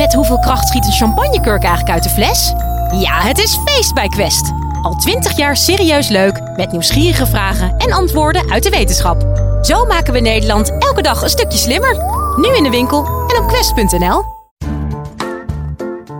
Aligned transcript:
Met 0.00 0.14
hoeveel 0.14 0.38
kracht 0.38 0.68
schiet 0.68 0.84
een 0.84 0.92
champagnekurk 0.92 1.62
eigenlijk 1.62 1.90
uit 1.90 2.02
de 2.02 2.08
fles? 2.08 2.52
Ja, 3.00 3.20
het 3.20 3.38
is 3.38 3.58
feest 3.64 3.94
bij 3.94 4.08
Quest. 4.08 4.52
Al 4.82 4.94
twintig 4.94 5.36
jaar 5.36 5.56
serieus 5.56 6.08
leuk, 6.08 6.40
met 6.56 6.70
nieuwsgierige 6.70 7.26
vragen 7.26 7.76
en 7.76 7.92
antwoorden 7.92 8.50
uit 8.50 8.62
de 8.62 8.70
wetenschap. 8.70 9.22
Zo 9.62 9.84
maken 9.84 10.12
we 10.12 10.20
Nederland 10.20 10.70
elke 10.78 11.02
dag 11.02 11.22
een 11.22 11.28
stukje 11.28 11.58
slimmer. 11.58 11.96
Nu 12.36 12.56
in 12.56 12.62
de 12.62 12.70
winkel 12.70 13.04
en 13.04 13.42
op 13.42 13.48
quest.nl. 13.48 14.24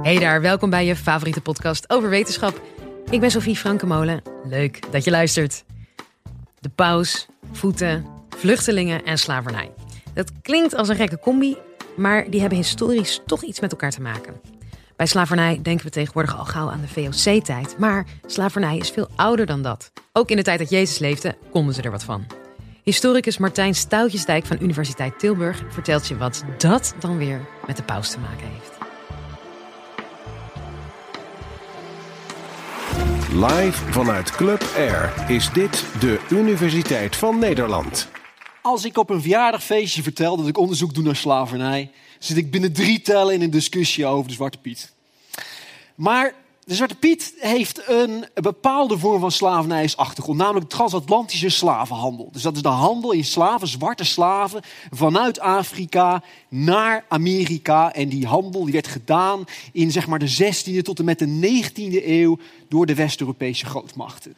Hey 0.02 0.18
daar, 0.18 0.40
welkom 0.40 0.70
bij 0.70 0.86
je 0.86 0.96
favoriete 0.96 1.40
podcast 1.40 1.90
over 1.90 2.10
wetenschap. 2.10 2.60
Ik 3.10 3.20
ben 3.20 3.30
Sophie 3.30 3.56
Frankemolen. 3.56 4.22
Leuk 4.44 4.92
dat 4.92 5.04
je 5.04 5.10
luistert. 5.10 5.64
De 6.58 6.68
paus, 6.68 7.26
voeten, 7.52 8.06
vluchtelingen 8.36 9.04
en 9.04 9.18
slavernij. 9.18 9.70
Dat 10.14 10.32
klinkt 10.42 10.76
als 10.76 10.88
een 10.88 10.96
gekke 10.96 11.18
combi, 11.18 11.56
maar 11.96 12.30
die 12.30 12.40
hebben 12.40 12.58
historisch 12.58 13.20
toch 13.26 13.42
iets 13.42 13.60
met 13.60 13.70
elkaar 13.70 13.90
te 13.90 14.00
maken. 14.00 14.40
Bij 14.96 15.06
slavernij 15.06 15.58
denken 15.62 15.84
we 15.84 15.90
tegenwoordig 15.90 16.38
al 16.38 16.44
gauw 16.44 16.70
aan 16.70 16.80
de 16.80 16.88
VOC-tijd, 16.88 17.78
maar 17.78 18.06
slavernij 18.26 18.76
is 18.78 18.90
veel 18.90 19.08
ouder 19.16 19.46
dan 19.46 19.62
dat. 19.62 19.92
Ook 20.12 20.30
in 20.30 20.36
de 20.36 20.42
tijd 20.42 20.58
dat 20.58 20.70
Jezus 20.70 20.98
leefde, 20.98 21.36
konden 21.50 21.74
ze 21.74 21.82
er 21.82 21.90
wat 21.90 22.04
van. 22.04 22.26
Historicus 22.82 23.38
Martijn 23.38 23.74
Stoutjesdijk 23.74 24.46
van 24.46 24.56
Universiteit 24.60 25.18
Tilburg 25.18 25.62
vertelt 25.68 26.08
je 26.08 26.16
wat 26.16 26.44
dat 26.58 26.94
dan 26.98 27.18
weer 27.18 27.40
met 27.66 27.76
de 27.76 27.82
paus 27.82 28.10
te 28.10 28.18
maken 28.18 28.46
heeft. 28.46 28.78
Live 33.32 33.92
vanuit 33.92 34.30
Club 34.30 34.62
Air 34.76 35.12
is 35.28 35.52
dit 35.52 35.86
de 36.00 36.20
Universiteit 36.30 37.16
van 37.16 37.38
Nederland. 37.38 38.19
Als 38.62 38.84
ik 38.84 38.98
op 38.98 39.10
een 39.10 39.20
verjaardagfeestje 39.20 40.02
vertel 40.02 40.36
dat 40.36 40.48
ik 40.48 40.58
onderzoek 40.58 40.94
doe 40.94 41.04
naar 41.04 41.16
slavernij, 41.16 41.90
zit 42.18 42.36
ik 42.36 42.50
binnen 42.50 42.72
drie 42.72 43.00
tellen 43.00 43.34
in 43.34 43.42
een 43.42 43.50
discussie 43.50 44.06
over 44.06 44.28
de 44.28 44.34
Zwarte 44.34 44.58
Piet. 44.58 44.92
Maar 45.94 46.34
de 46.64 46.74
Zwarte 46.74 46.94
Piet 46.94 47.34
heeft 47.38 47.82
een 47.88 48.24
bepaalde 48.34 48.98
vorm 48.98 49.20
van 49.20 49.30
slavernij 49.30 49.82
als 49.82 49.96
achtergrond, 49.96 50.38
namelijk 50.38 50.70
de 50.70 50.76
transatlantische 50.76 51.48
slavenhandel. 51.48 52.28
Dus 52.32 52.42
dat 52.42 52.56
is 52.56 52.62
de 52.62 52.68
handel 52.68 53.12
in 53.12 53.24
slaven, 53.24 53.68
zwarte 53.68 54.04
slaven, 54.04 54.62
vanuit 54.90 55.40
Afrika 55.40 56.22
naar 56.48 57.04
Amerika. 57.08 57.94
En 57.94 58.08
die 58.08 58.26
handel 58.26 58.64
die 58.64 58.72
werd 58.72 58.88
gedaan 58.88 59.44
in 59.72 59.90
zeg 59.90 60.06
maar, 60.06 60.18
de 60.18 60.54
16e 60.54 60.82
tot 60.82 60.98
en 60.98 61.04
met 61.04 61.18
de 61.18 61.60
19e 61.62 62.06
eeuw 62.06 62.38
door 62.68 62.86
de 62.86 62.94
West-Europese 62.94 63.66
grootmachten. 63.66 64.34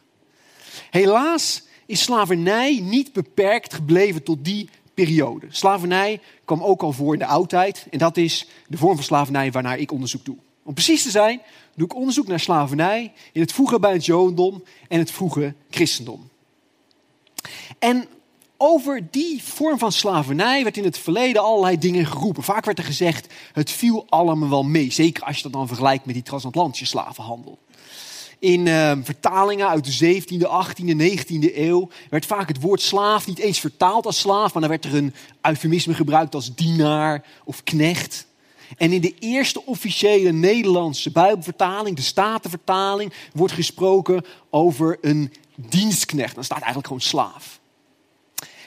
Helaas 0.89 1.63
is 1.85 2.01
slavernij 2.01 2.79
niet 2.83 3.13
beperkt 3.13 3.73
gebleven 3.73 4.23
tot 4.23 4.45
die 4.45 4.69
periode. 4.93 5.45
Slavernij 5.49 6.19
kwam 6.45 6.63
ook 6.63 6.81
al 6.81 6.91
voor 6.91 7.13
in 7.13 7.19
de 7.19 7.25
oudheid 7.25 7.87
en 7.89 7.97
dat 7.97 8.17
is 8.17 8.47
de 8.67 8.77
vorm 8.77 8.95
van 8.95 9.03
slavernij 9.03 9.51
waarnaar 9.51 9.77
ik 9.77 9.91
onderzoek 9.91 10.25
doe. 10.25 10.37
Om 10.63 10.73
precies 10.73 11.03
te 11.03 11.09
zijn, 11.09 11.41
doe 11.75 11.85
ik 11.85 11.95
onderzoek 11.95 12.27
naar 12.27 12.39
slavernij 12.39 13.13
in 13.31 13.41
het 13.41 13.53
vroege 13.53 13.79
bij 13.79 13.93
het 13.93 14.05
Jodendom 14.05 14.63
en 14.87 14.99
het 14.99 15.11
vroege 15.11 15.53
christendom. 15.69 16.29
En 17.79 18.07
over 18.57 19.07
die 19.11 19.43
vorm 19.43 19.77
van 19.77 19.91
slavernij 19.91 20.63
werd 20.63 20.77
in 20.77 20.83
het 20.83 20.97
verleden 20.97 21.43
allerlei 21.43 21.77
dingen 21.77 22.05
geroepen. 22.05 22.43
Vaak 22.43 22.65
werd 22.65 22.77
er 22.77 22.83
gezegd, 22.83 23.33
het 23.53 23.71
viel 23.71 24.05
allemaal 24.09 24.49
wel 24.49 24.63
mee. 24.63 24.91
Zeker 24.91 25.23
als 25.23 25.37
je 25.37 25.43
dat 25.43 25.51
dan 25.51 25.67
vergelijkt 25.67 26.05
met 26.05 26.13
die 26.13 26.23
transatlantische 26.23 26.85
slavenhandel. 26.85 27.57
In 28.43 28.65
uh, 28.65 28.91
vertalingen 29.01 29.67
uit 29.67 29.99
de 29.99 30.21
17e, 30.21 30.37
18e, 30.37 30.95
19e 31.01 31.55
eeuw 31.55 31.89
werd 32.09 32.25
vaak 32.25 32.47
het 32.47 32.61
woord 32.61 32.81
slaaf 32.81 33.27
niet 33.27 33.39
eens 33.39 33.59
vertaald 33.59 34.05
als 34.05 34.19
slaaf, 34.19 34.53
maar 34.53 34.61
dan 34.61 34.71
werd 34.71 34.85
er 34.85 34.95
een 34.95 35.13
eufemisme 35.41 35.93
gebruikt 35.93 36.35
als 36.35 36.55
dienaar 36.55 37.25
of 37.43 37.63
knecht. 37.63 38.27
En 38.77 38.91
in 38.91 39.01
de 39.01 39.15
eerste 39.19 39.65
officiële 39.65 40.31
Nederlandse 40.31 41.11
Bijbelvertaling, 41.11 41.95
de 41.95 42.01
Statenvertaling, 42.01 43.13
wordt 43.33 43.53
gesproken 43.53 44.25
over 44.49 44.97
een 45.01 45.33
dienstknecht. 45.55 46.35
Dan 46.35 46.43
staat 46.43 46.57
eigenlijk 46.57 46.87
gewoon 46.87 47.01
slaaf. 47.01 47.59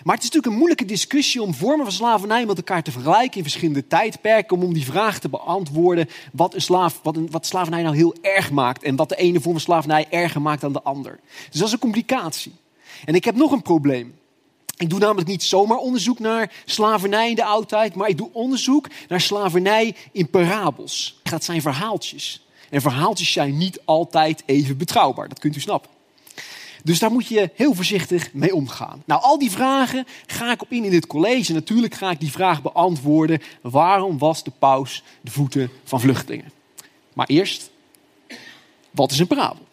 Maar 0.04 0.14
het 0.14 0.24
is 0.24 0.30
natuurlijk 0.30 0.46
een 0.46 0.58
moeilijke 0.58 0.84
discussie 0.84 1.42
om 1.42 1.54
vormen 1.54 1.84
van 1.84 1.94
slavernij 1.94 2.46
met 2.46 2.56
elkaar 2.56 2.82
te 2.82 2.90
vergelijken 2.90 3.36
in 3.36 3.42
verschillende 3.42 3.86
tijdperken. 3.86 4.56
Om, 4.56 4.62
om 4.62 4.72
die 4.72 4.84
vraag 4.84 5.18
te 5.18 5.28
beantwoorden 5.28 6.08
wat, 6.32 6.54
een 6.54 6.60
slaaf, 6.60 7.00
wat, 7.02 7.16
een, 7.16 7.30
wat 7.30 7.46
slavernij 7.46 7.82
nou 7.82 7.96
heel 7.96 8.14
erg 8.20 8.50
maakt. 8.50 8.82
En 8.82 8.96
wat 8.96 9.08
de 9.08 9.16
ene 9.16 9.40
vorm 9.40 9.54
van 9.54 9.60
slavernij 9.60 10.06
erger 10.10 10.42
maakt 10.42 10.60
dan 10.60 10.72
de 10.72 10.82
ander. 10.82 11.20
Dus 11.50 11.58
dat 11.58 11.66
is 11.66 11.72
een 11.72 11.78
complicatie. 11.78 12.52
En 13.04 13.14
ik 13.14 13.24
heb 13.24 13.34
nog 13.34 13.52
een 13.52 13.62
probleem. 13.62 14.14
Ik 14.76 14.90
doe 14.90 14.98
namelijk 14.98 15.28
niet 15.28 15.42
zomaar 15.42 15.78
onderzoek 15.78 16.18
naar 16.18 16.52
slavernij 16.64 17.28
in 17.28 17.34
de 17.34 17.44
oudheid, 17.44 17.94
maar 17.94 18.08
ik 18.08 18.18
doe 18.18 18.30
onderzoek 18.32 18.88
naar 19.08 19.20
slavernij 19.20 19.94
in 20.12 20.30
parabels. 20.30 21.20
Dat 21.22 21.44
zijn 21.44 21.62
verhaaltjes. 21.62 22.46
En 22.70 22.80
verhaaltjes 22.80 23.32
zijn 23.32 23.56
niet 23.56 23.80
altijd 23.84 24.42
even 24.46 24.76
betrouwbaar, 24.76 25.28
dat 25.28 25.38
kunt 25.38 25.56
u 25.56 25.60
snappen. 25.60 25.90
Dus 26.86 26.98
daar 26.98 27.10
moet 27.10 27.26
je 27.26 27.50
heel 27.54 27.74
voorzichtig 27.74 28.32
mee 28.32 28.54
omgaan. 28.54 29.02
Nou, 29.06 29.22
al 29.22 29.38
die 29.38 29.50
vragen 29.50 30.06
ga 30.26 30.52
ik 30.52 30.62
op 30.62 30.72
in 30.72 30.84
in 30.84 30.91
dit 30.91 31.06
college. 31.06 31.52
Natuurlijk 31.52 31.94
ga 31.94 32.10
ik 32.10 32.20
die 32.20 32.30
vraag 32.30 32.62
beantwoorden. 32.62 33.42
Waarom 33.60 34.19
was 34.19 34.44
de 34.44 34.50
paus 34.58 35.02
de 35.20 35.30
voeten 35.30 35.70
van 35.84 36.00
vluchtelingen? 36.00 36.52
Maar 37.12 37.26
eerst, 37.26 37.70
wat 38.91 39.10
is 39.10 39.19
een 39.19 39.26
parabel? 39.26 39.66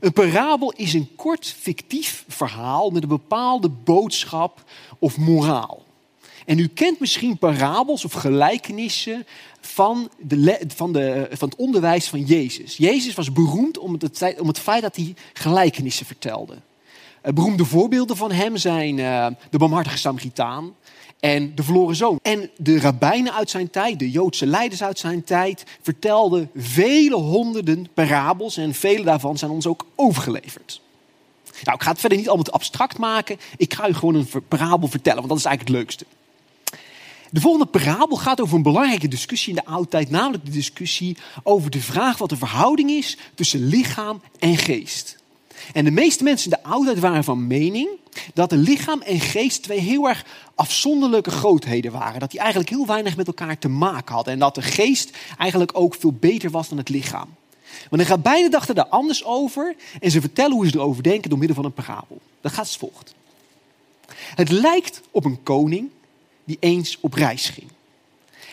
Een 0.00 0.12
parabel 0.12 0.72
is 0.72 0.94
een 0.94 1.14
kort 1.16 1.46
fictief 1.58 2.24
verhaal 2.28 2.90
met 2.90 3.02
een 3.02 3.08
bepaalde 3.08 3.68
boodschap 3.68 4.64
of 4.98 5.16
moraal. 5.16 5.83
En 6.44 6.58
u 6.58 6.66
kent 6.66 7.00
misschien 7.00 7.38
parabels 7.38 8.04
of 8.04 8.12
gelijkenissen 8.12 9.26
van, 9.60 10.10
de, 10.18 10.60
van, 10.74 10.92
de, 10.92 11.28
van 11.30 11.48
het 11.48 11.58
onderwijs 11.58 12.08
van 12.08 12.22
Jezus. 12.22 12.76
Jezus 12.76 13.14
was 13.14 13.32
beroemd 13.32 13.78
om 13.78 13.92
het, 13.92 14.34
om 14.40 14.48
het 14.48 14.58
feit 14.58 14.82
dat 14.82 14.96
hij 14.96 15.14
gelijkenissen 15.32 16.06
vertelde. 16.06 16.54
Eh, 17.20 17.32
beroemde 17.32 17.64
voorbeelden 17.64 18.16
van 18.16 18.32
hem 18.32 18.56
zijn 18.56 18.98
uh, 18.98 19.26
de 19.50 19.58
barmhartige 19.58 19.98
Samaritaan 19.98 20.74
en 21.20 21.54
de 21.54 21.62
verloren 21.62 21.96
zoon. 21.96 22.18
En 22.22 22.50
de 22.56 22.80
rabbijnen 22.80 23.34
uit 23.34 23.50
zijn 23.50 23.70
tijd, 23.70 23.98
de 23.98 24.10
Joodse 24.10 24.46
leiders 24.46 24.82
uit 24.82 24.98
zijn 24.98 25.24
tijd, 25.24 25.64
vertelden 25.82 26.50
vele 26.54 27.16
honderden 27.16 27.88
parabels 27.94 28.56
en 28.56 28.74
vele 28.74 29.04
daarvan 29.04 29.38
zijn 29.38 29.50
ons 29.50 29.66
ook 29.66 29.86
overgeleverd. 29.94 30.80
Nou, 31.62 31.76
ik 31.76 31.82
ga 31.82 31.90
het 31.90 32.00
verder 32.00 32.18
niet 32.18 32.26
allemaal 32.26 32.44
te 32.44 32.50
abstract 32.50 32.98
maken. 32.98 33.38
Ik 33.56 33.74
ga 33.74 33.88
u 33.88 33.94
gewoon 33.94 34.14
een 34.14 34.28
parabel 34.48 34.88
vertellen, 34.88 35.18
want 35.18 35.28
dat 35.28 35.38
is 35.38 35.44
eigenlijk 35.44 35.76
het 35.76 35.84
leukste. 35.84 36.04
De 37.34 37.40
volgende 37.40 37.66
parabel 37.66 38.16
gaat 38.16 38.40
over 38.40 38.56
een 38.56 38.62
belangrijke 38.62 39.08
discussie 39.08 39.48
in 39.48 39.54
de 39.64 39.70
oudheid, 39.70 40.10
namelijk 40.10 40.44
de 40.44 40.50
discussie 40.50 41.16
over 41.42 41.70
de 41.70 41.80
vraag 41.80 42.18
wat 42.18 42.28
de 42.28 42.36
verhouding 42.36 42.90
is 42.90 43.16
tussen 43.34 43.66
lichaam 43.66 44.22
en 44.38 44.56
geest. 44.56 45.18
En 45.72 45.84
de 45.84 45.90
meeste 45.90 46.24
mensen 46.24 46.50
in 46.50 46.58
de 46.62 46.68
oudheid 46.68 46.98
waren 46.98 47.24
van 47.24 47.46
mening 47.46 47.88
dat 48.34 48.50
de 48.50 48.56
lichaam 48.56 49.00
en 49.00 49.20
geest 49.20 49.62
twee 49.62 49.78
heel 49.78 50.08
erg 50.08 50.24
afzonderlijke 50.54 51.30
grootheden 51.30 51.92
waren. 51.92 52.20
Dat 52.20 52.30
die 52.30 52.40
eigenlijk 52.40 52.70
heel 52.70 52.86
weinig 52.86 53.16
met 53.16 53.26
elkaar 53.26 53.58
te 53.58 53.68
maken 53.68 54.14
hadden. 54.14 54.32
En 54.32 54.38
dat 54.38 54.54
de 54.54 54.62
geest 54.62 55.16
eigenlijk 55.38 55.70
ook 55.74 55.94
veel 55.94 56.12
beter 56.12 56.50
was 56.50 56.68
dan 56.68 56.78
het 56.78 56.88
lichaam. 56.88 57.28
Maar 57.90 57.98
de 57.98 58.06
rabbijnen 58.06 58.50
dachten 58.50 58.74
daar 58.74 58.86
anders 58.86 59.24
over 59.24 59.76
en 60.00 60.10
ze 60.10 60.20
vertellen 60.20 60.52
hoe 60.52 60.68
ze 60.68 60.76
erover 60.76 61.02
denken 61.02 61.30
door 61.30 61.38
middel 61.38 61.56
van 61.56 61.64
een 61.64 61.72
parabel. 61.72 62.20
Dat 62.40 62.52
gaat 62.52 62.60
als 62.60 62.76
volgt. 62.76 63.14
Het 64.14 64.50
lijkt 64.50 65.00
op 65.10 65.24
een 65.24 65.42
koning 65.42 65.90
die 66.44 66.56
eens 66.60 66.98
op 67.00 67.14
reis 67.14 67.48
ging. 67.48 67.68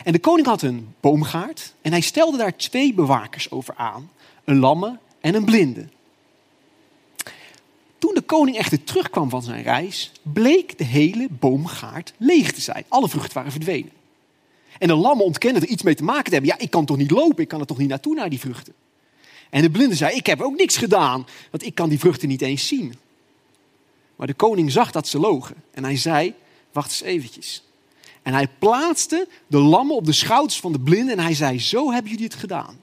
En 0.04 0.12
de 0.12 0.20
koning 0.20 0.48
had 0.48 0.62
een 0.62 0.94
boomgaard 1.00 1.74
en 1.82 1.92
hij 1.92 2.02
stelde 2.02 2.38
daar 2.38 2.56
twee 2.56 2.94
bewakers 2.94 3.52
over 3.52 3.74
aan: 3.78 4.12
een 4.44 4.60
lamme 4.60 5.00
en 5.20 5.36
een 5.36 5.46
blinde. 5.46 5.88
Toen 7.98 8.14
de 8.14 8.22
koning 8.22 8.58
echter 8.58 8.84
terugkwam 8.84 9.30
van 9.30 9.44
zijn 9.44 9.64
reis, 9.64 10.12
bleek 10.22 10.78
de 10.78 10.84
hele 10.84 11.28
boomgaard 11.30 12.14
leeg 12.18 12.52
te 12.52 12.62
zijn. 12.62 12.86
Alle 12.88 13.10
vruchten 13.10 13.34
waren 13.34 13.52
verdwenen. 13.52 13.92
En 14.80 14.88
de 14.88 14.96
lamme 14.96 15.24
ontkende 15.24 15.60
er 15.60 15.68
iets 15.68 15.84
mee 15.84 15.96
te 15.96 16.04
maken 16.04 16.24
te 16.24 16.32
hebben. 16.32 16.50
Ja, 16.50 16.60
ik 16.60 16.70
kan 16.70 16.86
toch 16.86 16.98
niet 16.98 17.12
lopen, 17.12 17.44
ik 17.44 17.48
kan 17.48 17.60
er 17.60 17.66
toch 17.66 17.78
niet 17.78 17.90
naartoe 17.90 18.16
naar 18.16 18.30
die 18.30 18.40
vruchten. 18.40 18.74
En 19.50 19.62
de 19.62 19.70
blinde 19.70 19.96
zei, 19.96 20.16
ik 20.16 20.26
heb 20.26 20.42
ook 20.42 20.58
niks 20.58 20.78
gedaan, 20.78 21.26
want 21.52 21.66
ik 21.66 21.76
kan 21.76 21.90
die 21.90 22.00
vruchten 22.00 22.28
niet 22.28 22.42
eens 22.42 22.68
zien. 22.68 22.94
Maar 24.16 24.28
de 24.28 24.34
koning 24.34 24.72
zag 24.72 24.92
dat 24.92 25.08
ze 25.08 25.20
logen 25.20 25.56
en 25.72 25.84
hij 25.84 25.98
zei, 25.98 26.34
wacht 26.72 26.90
eens 26.90 27.02
eventjes. 27.02 27.64
En 28.22 28.34
hij 28.34 28.48
plaatste 28.60 29.28
de 29.48 29.58
lammen 29.58 29.96
op 29.96 30.06
de 30.06 30.12
schouders 30.12 30.60
van 30.60 30.72
de 30.72 30.80
blinde 30.80 31.12
en 31.12 31.20
hij 31.20 31.34
zei, 31.34 31.60
zo 31.60 31.92
hebben 31.92 32.12
jullie 32.12 32.26
het 32.26 32.36
gedaan. 32.36 32.80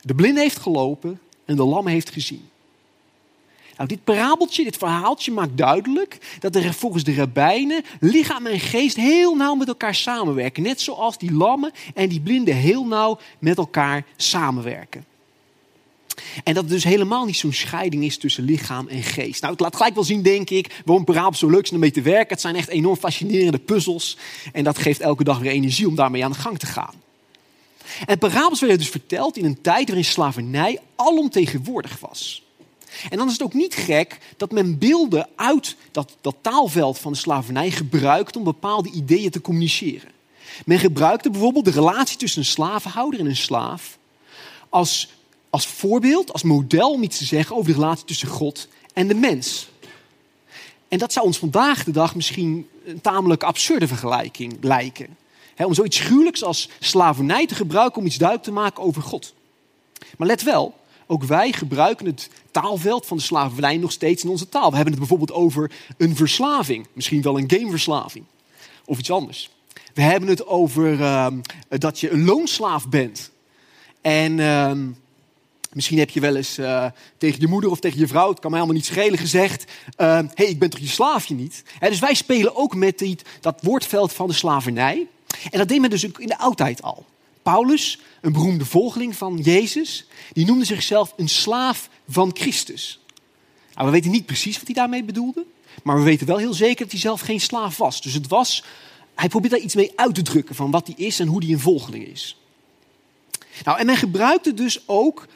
De 0.00 0.14
blinde 0.14 0.40
heeft 0.40 0.58
gelopen 0.58 1.20
en 1.44 1.56
de 1.56 1.64
lam 1.64 1.86
heeft 1.86 2.10
gezien. 2.10 2.48
Nou, 3.76 3.88
dit 3.88 4.04
parabeltje, 4.04 4.64
dit 4.64 4.76
verhaaltje 4.76 5.32
maakt 5.32 5.56
duidelijk 5.56 6.36
dat 6.40 6.56
er 6.56 6.74
volgens 6.74 7.04
de 7.04 7.14
rabbijnen 7.14 7.84
lichaam 8.00 8.46
en 8.46 8.60
geest 8.60 8.96
heel 8.96 9.34
nauw 9.34 9.54
met 9.54 9.68
elkaar 9.68 9.94
samenwerken. 9.94 10.62
Net 10.62 10.80
zoals 10.80 11.18
die 11.18 11.32
lammen 11.32 11.72
en 11.94 12.08
die 12.08 12.20
blinden 12.20 12.54
heel 12.54 12.86
nauw 12.86 13.18
met 13.38 13.58
elkaar 13.58 14.04
samenwerken. 14.16 15.04
En 16.44 16.54
dat 16.54 16.64
er 16.64 16.70
dus 16.70 16.84
helemaal 16.84 17.24
niet 17.24 17.36
zo'n 17.36 17.52
scheiding 17.52 18.04
is 18.04 18.18
tussen 18.18 18.44
lichaam 18.44 18.88
en 18.88 19.02
geest. 19.02 19.40
Nou, 19.40 19.52
het 19.52 19.62
laat 19.62 19.76
gelijk 19.76 19.94
wel 19.94 20.04
zien, 20.04 20.22
denk 20.22 20.50
ik, 20.50 20.82
waarom 20.84 21.04
parabels 21.04 21.38
zo 21.38 21.48
leuk 21.48 21.66
zijn 21.66 21.74
om 21.74 21.80
mee 21.80 21.90
te 21.90 22.02
werken. 22.02 22.28
Het 22.28 22.40
zijn 22.40 22.56
echt 22.56 22.68
enorm 22.68 22.96
fascinerende 22.96 23.58
puzzels. 23.58 24.16
En 24.52 24.64
dat 24.64 24.78
geeft 24.78 25.00
elke 25.00 25.24
dag 25.24 25.38
weer 25.38 25.50
energie 25.50 25.88
om 25.88 25.94
daarmee 25.94 26.24
aan 26.24 26.32
de 26.32 26.38
gang 26.38 26.58
te 26.58 26.66
gaan. 26.66 26.94
En 28.06 28.18
parabels 28.18 28.60
werden 28.60 28.78
dus 28.78 28.88
verteld 28.88 29.36
in 29.36 29.44
een 29.44 29.60
tijd 29.60 29.86
waarin 29.86 30.04
slavernij 30.04 30.80
alomtegenwoordig 30.96 32.00
was. 32.00 32.42
En 33.10 33.18
dan 33.18 33.26
is 33.26 33.32
het 33.32 33.42
ook 33.42 33.54
niet 33.54 33.74
gek 33.74 34.18
dat 34.36 34.52
men 34.52 34.78
beelden 34.78 35.28
uit 35.36 35.76
dat, 35.90 36.16
dat 36.20 36.36
taalveld 36.40 36.98
van 36.98 37.12
de 37.12 37.18
slavernij 37.18 37.70
gebruikt 37.70 38.36
om 38.36 38.44
bepaalde 38.44 38.90
ideeën 38.90 39.30
te 39.30 39.40
communiceren. 39.40 40.10
Men 40.64 40.78
gebruikte 40.78 41.30
bijvoorbeeld 41.30 41.64
de 41.64 41.70
relatie 41.70 42.16
tussen 42.16 42.40
een 42.40 42.46
slavenhouder 42.46 43.20
en 43.20 43.26
een 43.26 43.36
slaaf 43.36 43.98
als, 44.68 45.08
als 45.50 45.66
voorbeeld, 45.66 46.32
als 46.32 46.42
model 46.42 46.92
om 46.92 47.02
iets 47.02 47.18
te 47.18 47.24
zeggen 47.24 47.56
over 47.56 47.72
de 47.72 47.78
relatie 47.78 48.04
tussen 48.04 48.28
God 48.28 48.68
en 48.92 49.08
de 49.08 49.14
mens. 49.14 49.68
En 50.88 50.98
dat 50.98 51.12
zou 51.12 51.26
ons 51.26 51.38
vandaag 51.38 51.84
de 51.84 51.90
dag 51.90 52.14
misschien 52.14 52.68
een 52.84 53.00
tamelijk 53.00 53.42
absurde 53.42 53.86
vergelijking 53.86 54.56
lijken. 54.60 55.16
om 55.56 55.74
zoiets 55.74 56.00
gruwelijks 56.00 56.44
als 56.44 56.68
slavernij 56.80 57.46
te 57.46 57.54
gebruiken 57.54 58.00
om 58.00 58.06
iets 58.06 58.16
duidelijk 58.16 58.48
te 58.48 58.54
maken 58.54 58.82
over 58.82 59.02
God. 59.02 59.34
Maar 60.18 60.26
let 60.26 60.42
wel, 60.42 60.74
ook 61.06 61.24
wij 61.24 61.52
gebruiken 61.52 62.06
het 62.06 62.30
taalveld 62.50 63.06
van 63.06 63.16
de 63.16 63.22
slavernij 63.22 63.76
nog 63.76 63.92
steeds 63.92 64.24
in 64.24 64.30
onze 64.30 64.48
taal. 64.48 64.70
We 64.70 64.76
hebben 64.76 64.94
het 64.94 65.08
bijvoorbeeld 65.08 65.38
over 65.38 65.72
een 65.96 66.16
verslaving, 66.16 66.86
misschien 66.92 67.22
wel 67.22 67.38
een 67.38 67.50
gameverslaving 67.50 68.24
of 68.84 68.98
iets 68.98 69.10
anders. 69.10 69.50
We 69.94 70.02
hebben 70.02 70.28
het 70.28 70.46
over 70.46 71.02
ehm, 71.02 71.40
dat 71.68 72.00
je 72.00 72.10
een 72.10 72.24
loonslaaf 72.24 72.88
bent. 72.88 73.30
En 74.00 74.40
ehm, 74.40 74.86
misschien 75.72 75.98
heb 75.98 76.10
je 76.10 76.20
wel 76.20 76.36
eens 76.36 76.58
eh, 76.58 76.86
tegen 77.18 77.40
je 77.40 77.46
moeder 77.46 77.70
of 77.70 77.80
tegen 77.80 77.98
je 77.98 78.06
vrouw, 78.06 78.28
het 78.28 78.40
kan 78.40 78.50
mij 78.50 78.60
helemaal 78.60 78.80
niet 78.82 78.90
schelen, 78.90 79.18
gezegd: 79.18 79.64
Hé, 79.96 80.22
uh, 80.22 80.28
hey, 80.34 80.46
ik 80.46 80.58
ben 80.58 80.70
toch 80.70 80.80
je 80.80 80.86
slaafje 80.86 81.34
niet? 81.34 81.62
dus 81.80 81.98
wij 81.98 82.14
spelen 82.14 82.56
ook 82.56 82.74
met 82.74 82.98
die, 82.98 83.18
dat 83.40 83.62
woordveld 83.62 84.12
van 84.12 84.28
de 84.28 84.34
slavernij. 84.34 85.06
En 85.50 85.58
dat 85.58 85.68
deed 85.68 85.80
men 85.80 85.90
dus 85.90 86.06
ook 86.06 86.20
in 86.20 86.26
de 86.26 86.38
oudheid 86.38 86.82
al. 86.82 87.06
Paulus, 87.42 87.98
een 88.20 88.32
beroemde 88.32 88.64
volgeling 88.64 89.16
van 89.16 89.36
Jezus, 89.36 90.06
die 90.32 90.46
noemde 90.46 90.64
zichzelf 90.64 91.12
een 91.16 91.28
slaaf 91.28 91.88
van 92.08 92.30
Christus. 92.34 93.00
Nou, 93.74 93.86
we 93.86 93.92
weten 93.92 94.10
niet 94.10 94.26
precies 94.26 94.56
wat 94.56 94.66
hij 94.66 94.74
daarmee 94.74 95.04
bedoelde, 95.04 95.44
maar 95.82 95.96
we 95.96 96.02
weten 96.02 96.26
wel 96.26 96.36
heel 96.36 96.54
zeker 96.54 96.82
dat 96.82 96.90
hij 96.90 97.00
zelf 97.00 97.20
geen 97.20 97.40
slaaf 97.40 97.76
was. 97.76 98.02
Dus 98.02 98.14
het 98.14 98.28
was, 98.28 98.64
hij 99.14 99.28
probeert 99.28 99.52
daar 99.52 99.62
iets 99.62 99.74
mee 99.74 99.92
uit 99.96 100.14
te 100.14 100.22
drukken 100.22 100.54
van 100.54 100.70
wat 100.70 100.86
hij 100.86 101.06
is 101.06 101.20
en 101.20 101.26
hoe 101.26 101.44
hij 101.44 101.52
een 101.52 101.60
volgeling 101.60 102.06
is. 102.06 102.36
Nou, 103.64 103.78
en 103.78 103.86
men 103.86 103.96
gebruikte 103.96 104.54
dus 104.54 104.82
ook 104.86 105.26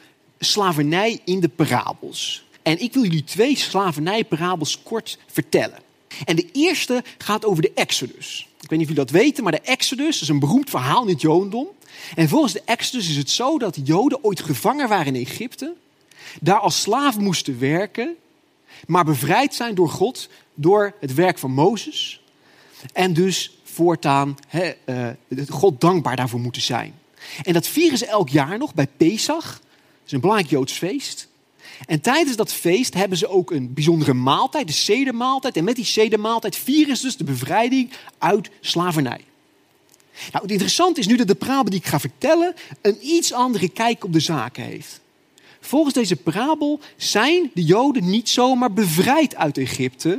slavernij 0.43 1.21
in 1.25 1.39
de 1.39 1.49
parabels. 1.49 2.43
En 2.63 2.81
ik 2.81 2.93
wil 2.93 3.03
jullie 3.03 3.23
twee 3.23 3.57
slavernijparabels 3.57 4.83
kort 4.83 5.17
vertellen. 5.27 5.79
En 6.25 6.35
de 6.35 6.49
eerste 6.51 7.03
gaat 7.17 7.45
over 7.45 7.61
de 7.61 7.71
Exodus. 7.75 8.47
Ik 8.61 8.69
weet 8.69 8.79
niet 8.79 8.89
of 8.89 8.95
jullie 8.95 9.11
dat 9.11 9.21
weten, 9.21 9.43
maar 9.43 9.51
de 9.51 9.61
Exodus 9.61 10.21
is 10.21 10.27
een 10.27 10.39
beroemd 10.39 10.69
verhaal 10.69 11.01
in 11.01 11.09
het 11.09 11.21
Jodendom. 11.21 11.67
En 12.15 12.29
volgens 12.29 12.53
de 12.53 12.61
Exodus 12.65 13.09
is 13.09 13.17
het 13.17 13.29
zo 13.29 13.57
dat 13.57 13.75
de 13.75 13.81
Joden 13.81 14.23
ooit 14.23 14.41
gevangen 14.41 14.89
waren 14.89 15.15
in 15.15 15.25
Egypte, 15.25 15.73
daar 16.41 16.59
als 16.59 16.81
slaaf 16.81 17.17
moesten 17.19 17.59
werken, 17.59 18.15
maar 18.87 19.05
bevrijd 19.05 19.53
zijn 19.53 19.75
door 19.75 19.89
God 19.89 20.29
door 20.53 20.95
het 20.99 21.13
werk 21.13 21.37
van 21.37 21.51
Mozes. 21.51 22.21
En 22.93 23.13
dus 23.13 23.57
voortaan 23.63 24.37
he, 24.47 24.73
uh, 24.85 25.07
God 25.49 25.81
dankbaar 25.81 26.15
daarvoor 26.15 26.39
moeten 26.39 26.61
zijn. 26.61 26.93
En 27.43 27.53
dat 27.53 27.67
vieren 27.67 27.97
ze 27.97 28.05
elk 28.05 28.29
jaar 28.29 28.57
nog 28.57 28.73
bij 28.73 28.87
Pesach. 28.97 29.61
Is 30.05 30.11
een 30.11 30.19
belangrijk 30.19 30.49
Joods 30.49 30.73
feest. 30.73 31.27
En 31.85 32.01
tijdens 32.01 32.35
dat 32.35 32.53
feest 32.53 32.93
hebben 32.93 33.17
ze 33.17 33.27
ook 33.27 33.51
een 33.51 33.73
bijzondere 33.73 34.13
maaltijd, 34.13 34.67
de 34.67 34.73
sedermaaltijd. 34.73 35.57
En 35.57 35.63
met 35.63 35.75
die 35.75 35.85
sedermaaltijd 35.85 36.55
vieren 36.55 36.97
ze 36.97 37.03
dus 37.03 37.17
de 37.17 37.23
bevrijding 37.23 37.91
uit 38.17 38.49
slavernij. 38.61 39.21
Nou, 40.31 40.43
het 40.43 40.51
interessante 40.51 40.99
is 40.99 41.07
nu 41.07 41.15
dat 41.15 41.27
de 41.27 41.35
parabel 41.35 41.69
die 41.69 41.79
ik 41.79 41.85
ga 41.85 41.99
vertellen 41.99 42.53
een 42.81 42.97
iets 43.01 43.33
andere 43.33 43.69
kijk 43.69 44.03
op 44.03 44.13
de 44.13 44.19
zaken 44.19 44.63
heeft. 44.63 45.01
Volgens 45.59 45.93
deze 45.93 46.15
parabel 46.15 46.79
zijn 46.97 47.51
de 47.53 47.63
Joden 47.63 48.09
niet 48.09 48.29
zomaar 48.29 48.73
bevrijd 48.73 49.35
uit 49.35 49.57
Egypte. 49.57 50.09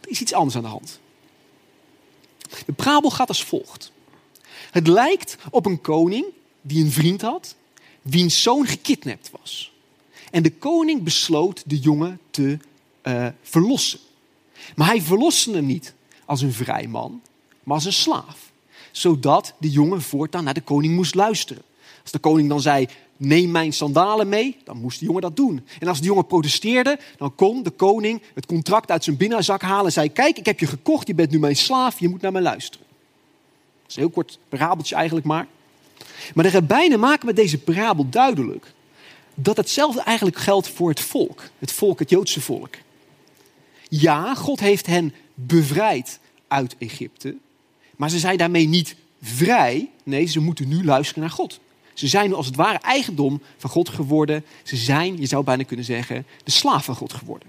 Er 0.00 0.10
is 0.10 0.20
iets 0.20 0.32
anders 0.32 0.56
aan 0.56 0.62
de 0.62 0.68
hand. 0.68 1.00
De 2.66 2.72
parabel 2.72 3.10
gaat 3.10 3.28
als 3.28 3.44
volgt. 3.44 3.92
Het 4.70 4.86
lijkt 4.86 5.36
op 5.50 5.66
een 5.66 5.80
koning 5.80 6.24
die 6.60 6.84
een 6.84 6.92
vriend 6.92 7.22
had, 7.22 7.54
wiens 8.02 8.42
zoon 8.42 8.66
gekidnapt 8.66 9.30
was. 9.40 9.72
En 10.30 10.42
de 10.42 10.52
koning 10.52 11.02
besloot 11.02 11.62
de 11.66 11.78
jongen 11.78 12.20
te 12.30 12.58
uh, 13.02 13.26
verlossen. 13.42 13.98
Maar 14.76 14.86
hij 14.86 15.02
verloste 15.02 15.52
hem 15.52 15.66
niet 15.66 15.94
als 16.24 16.42
een 16.42 16.52
vrij 16.52 16.86
man, 16.86 17.20
maar 17.62 17.74
als 17.74 17.84
een 17.84 17.92
slaaf. 17.92 18.50
Zodat 18.90 19.54
de 19.58 19.70
jongen 19.70 20.02
voortaan 20.02 20.44
naar 20.44 20.54
de 20.54 20.60
koning 20.60 20.94
moest 20.94 21.14
luisteren. 21.14 21.62
Als 22.02 22.10
de 22.10 22.18
koning 22.18 22.48
dan 22.48 22.60
zei, 22.60 22.86
neem 23.16 23.50
mijn 23.50 23.72
sandalen 23.72 24.28
mee, 24.28 24.56
dan 24.64 24.80
moest 24.80 24.98
de 24.98 25.04
jongen 25.04 25.22
dat 25.22 25.36
doen. 25.36 25.66
En 25.78 25.88
als 25.88 26.00
de 26.00 26.06
jongen 26.06 26.26
protesteerde, 26.26 26.98
dan 27.16 27.34
kon 27.34 27.62
de 27.62 27.70
koning 27.70 28.22
het 28.34 28.46
contract 28.46 28.90
uit 28.90 29.04
zijn 29.04 29.16
binnenzak 29.16 29.62
halen 29.62 29.86
en 29.86 29.92
zei, 29.92 30.12
kijk, 30.12 30.38
ik 30.38 30.46
heb 30.46 30.60
je 30.60 30.66
gekocht, 30.66 31.06
je 31.06 31.14
bent 31.14 31.30
nu 31.30 31.38
mijn 31.38 31.56
slaaf, 31.56 32.00
je 32.00 32.08
moet 32.08 32.20
naar 32.20 32.32
mij 32.32 32.42
luisteren. 32.42 32.86
Dat 33.82 33.90
is 33.90 33.96
een 33.96 34.02
heel 34.02 34.10
kort 34.10 34.38
parabeltje 34.48 34.94
eigenlijk 34.94 35.26
maar. 35.26 35.46
Maar 36.34 36.44
de 36.44 36.50
rabbijnen 36.50 37.00
maken 37.00 37.26
met 37.26 37.36
deze 37.36 37.58
parabel 37.58 38.08
duidelijk 38.08 38.72
dat 39.34 39.56
hetzelfde 39.56 40.00
eigenlijk 40.00 40.36
geldt 40.38 40.68
voor 40.68 40.88
het 40.88 41.00
volk. 41.00 41.42
Het 41.58 41.72
volk, 41.72 41.98
het 41.98 42.10
Joodse 42.10 42.40
volk. 42.40 42.74
Ja, 43.88 44.34
God 44.34 44.60
heeft 44.60 44.86
hen 44.86 45.14
bevrijd 45.34 46.18
uit 46.48 46.74
Egypte. 46.78 47.36
Maar 47.96 48.10
ze 48.10 48.18
zijn 48.18 48.36
daarmee 48.36 48.68
niet 48.68 48.96
vrij. 49.22 49.90
Nee, 50.04 50.26
ze 50.26 50.40
moeten 50.40 50.68
nu 50.68 50.84
luisteren 50.84 51.22
naar 51.22 51.30
God. 51.30 51.60
Ze 51.94 52.08
zijn 52.08 52.28
nu 52.28 52.34
als 52.34 52.46
het 52.46 52.56
ware 52.56 52.78
eigendom 52.78 53.42
van 53.56 53.70
God 53.70 53.88
geworden. 53.88 54.44
Ze 54.62 54.76
zijn, 54.76 55.16
je 55.16 55.26
zou 55.26 55.44
bijna 55.44 55.62
kunnen 55.62 55.84
zeggen, 55.84 56.26
de 56.44 56.50
slaaf 56.50 56.84
van 56.84 56.94
God 56.94 57.12
geworden. 57.12 57.48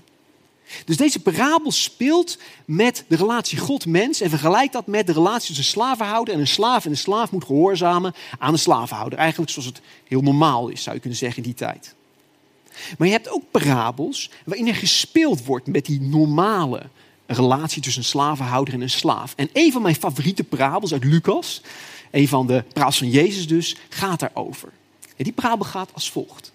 Dus 0.85 0.97
deze 0.97 1.19
parabel 1.19 1.71
speelt 1.71 2.37
met 2.65 3.05
de 3.07 3.15
relatie 3.15 3.57
God-mens 3.57 4.21
en 4.21 4.29
vergelijkt 4.29 4.73
dat 4.73 4.87
met 4.87 5.07
de 5.07 5.13
relatie 5.13 5.47
tussen 5.47 5.63
slavenhouder 5.65 6.33
en 6.33 6.39
een 6.39 6.47
slaaf. 6.47 6.85
En 6.85 6.91
een 6.91 6.97
slaaf 6.97 7.31
moet 7.31 7.45
gehoorzamen 7.45 8.13
aan 8.39 8.53
de 8.53 8.59
slavenhouder. 8.59 9.19
Eigenlijk 9.19 9.51
zoals 9.51 9.67
het 9.67 9.81
heel 10.07 10.21
normaal 10.21 10.69
is, 10.69 10.83
zou 10.83 10.95
je 10.95 11.01
kunnen 11.01 11.19
zeggen 11.19 11.37
in 11.37 11.49
die 11.49 11.57
tijd. 11.57 11.95
Maar 12.97 13.07
je 13.07 13.13
hebt 13.13 13.29
ook 13.29 13.43
parabels 13.51 14.29
waarin 14.45 14.67
er 14.67 14.75
gespeeld 14.75 15.45
wordt 15.45 15.67
met 15.67 15.85
die 15.85 16.01
normale 16.01 16.81
relatie 17.25 17.81
tussen 17.81 18.01
een 18.01 18.07
slavenhouder 18.07 18.73
en 18.73 18.81
een 18.81 18.89
slaaf. 18.89 19.33
En 19.35 19.49
een 19.53 19.71
van 19.71 19.81
mijn 19.81 19.95
favoriete 19.95 20.43
parabels 20.43 20.93
uit 20.93 21.03
Lucas, 21.03 21.61
een 22.11 22.27
van 22.27 22.47
de 22.47 22.63
parabels 22.73 22.97
van 22.97 23.09
Jezus 23.09 23.47
dus, 23.47 23.75
gaat 23.89 24.19
daarover. 24.19 24.69
En 25.15 25.23
die 25.23 25.33
parabel 25.33 25.65
gaat 25.65 25.93
als 25.93 26.11
volgt. 26.11 26.51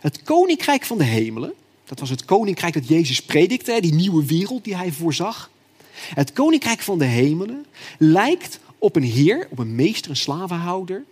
Het 0.00 0.22
koninkrijk 0.22 0.84
van 0.84 0.98
de 0.98 1.04
hemelen 1.04 1.54
dat 1.84 2.00
was 2.00 2.10
het 2.10 2.24
koninkrijk 2.24 2.74
dat 2.74 2.88
Jezus 2.88 3.22
predikte, 3.22 3.80
die 3.80 3.94
nieuwe 3.94 4.26
wereld 4.26 4.64
die 4.64 4.76
hij 4.76 4.92
voorzag. 4.92 5.50
Het 6.14 6.32
koninkrijk 6.32 6.80
van 6.80 6.98
de 6.98 7.04
hemelen 7.04 7.66
lijkt 7.98 8.58
op 8.78 8.96
een 8.96 9.02
heer, 9.02 9.46
op 9.50 9.58
een 9.58 9.74
meester, 9.74 10.10
een 10.10 10.16
slavenhouder, 10.16 11.04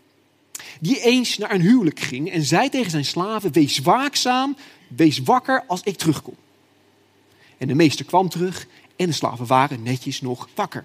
die 0.81 1.00
eens 1.00 1.39
naar 1.39 1.55
een 1.55 1.61
huwelijk 1.61 2.00
ging 2.00 2.31
en 2.31 2.45
zei 2.45 2.69
tegen 2.69 2.91
zijn 2.91 3.05
slaven: 3.05 3.53
Wees 3.53 3.79
waakzaam, 3.79 4.57
wees 4.89 5.19
wakker 5.19 5.65
als 5.67 5.81
ik 5.83 5.97
terugkom. 5.97 6.35
En 7.59 7.69
de 7.69 7.75
meester 7.75 8.05
kwam 8.05 8.29
terug 8.29 8.67
en 8.97 9.07
de 9.07 9.12
slaven 9.12 9.47
waren 9.47 9.83
netjes 9.83 10.21
nog 10.21 10.49
wakker. 10.55 10.85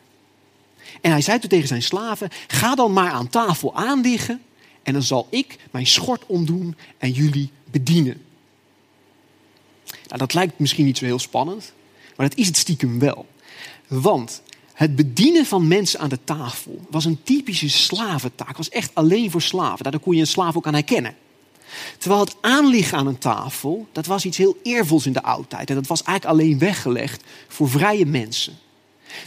En 1.02 1.12
hij 1.12 1.22
zei 1.22 1.40
toen 1.40 1.50
tegen 1.50 1.68
zijn 1.68 1.84
slaven: 1.84 2.30
Ga 2.48 2.76
dan 2.76 2.94
maar 2.94 3.12
aan 3.12 3.30
tafel 3.30 3.76
aanliggen 3.76 4.42
en 4.84 4.94
dan 4.94 5.04
zal 5.04 5.28
ik 5.30 5.58
mijn 5.72 5.88
schort 5.88 6.26
omdoen 6.26 6.76
en 6.98 7.12
jullie 7.12 7.52
bedienen. 7.72 8.25
Nou, 10.08 10.20
dat 10.20 10.34
lijkt 10.34 10.60
misschien 10.60 10.86
niet 10.86 10.98
zo 10.98 11.06
heel 11.06 11.20
spannend, 11.20 11.74
maar 12.16 12.30
dat 12.30 12.38
is 12.38 12.48
het 12.48 12.58
stiekem 12.58 13.00
wel. 13.00 13.26
Want 13.88 14.42
het 14.74 14.96
bedienen 14.96 15.46
van 15.46 15.68
mensen 15.68 16.00
aan 16.00 16.10
de 16.10 16.20
tafel 16.24 16.80
was 16.90 17.06
een 17.06 17.24
typische 17.24 17.70
slaventaak. 17.70 18.58
was 18.58 18.70
echt 18.70 18.92
alleen 18.94 19.32
voor 19.32 19.42
slaven. 19.42 19.92
Daar 19.92 20.00
kon 20.00 20.14
je 20.14 20.20
een 20.20 20.28
slaaf 20.28 20.56
ook 20.56 20.68
aan 20.68 20.74
herkennen. 20.74 21.16
Terwijl 21.98 22.22
het 22.22 22.36
aanliggen 22.42 22.98
aan 22.98 23.08
een 23.08 23.18
tafel, 23.18 23.88
dat 23.92 24.06
was 24.06 24.26
iets 24.26 24.38
heel 24.38 24.58
eervols 24.64 25.06
in 25.06 25.14
de 25.14 25.24
oudheid. 25.24 25.70
En 25.70 25.76
dat 25.76 25.88
was 25.88 26.04
eigenlijk 26.04 26.40
alleen 26.40 26.60
weggelegd 26.60 27.24
voor 27.48 27.70
vrije 27.70 28.06
mensen. 28.06 28.58